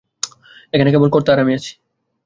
এখানে 0.73 0.89
কেবল 0.91 1.09
কর্তা 1.11 1.29
আর 1.33 1.39
আমি 1.39 1.53
আছি। 1.53 1.71